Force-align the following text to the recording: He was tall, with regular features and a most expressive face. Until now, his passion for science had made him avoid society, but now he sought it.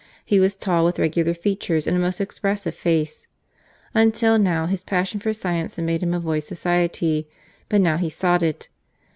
He 0.25 0.39
was 0.39 0.55
tall, 0.55 0.83
with 0.83 0.97
regular 0.97 1.35
features 1.35 1.85
and 1.85 1.95
a 1.95 1.99
most 1.99 2.19
expressive 2.19 2.73
face. 2.73 3.27
Until 3.93 4.39
now, 4.39 4.65
his 4.65 4.81
passion 4.81 5.19
for 5.19 5.31
science 5.31 5.75
had 5.75 5.85
made 5.85 6.01
him 6.01 6.15
avoid 6.15 6.41
society, 6.41 7.27
but 7.69 7.81
now 7.81 7.97
he 7.97 8.09
sought 8.09 8.41
it. 8.41 8.69